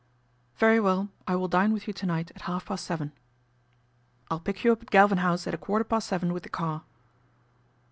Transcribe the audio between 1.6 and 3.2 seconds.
with you to night at half past seven.""